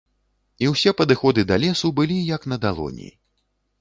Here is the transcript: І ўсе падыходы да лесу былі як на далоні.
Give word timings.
І 0.65 0.69
ўсе 0.71 0.93
падыходы 1.01 1.41
да 1.51 1.55
лесу 1.65 1.93
былі 1.99 2.17
як 2.35 2.51
на 2.55 2.59
далоні. 2.65 3.09